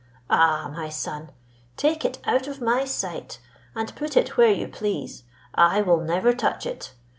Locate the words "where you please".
4.35-5.25